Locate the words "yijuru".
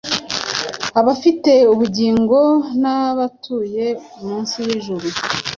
4.67-5.07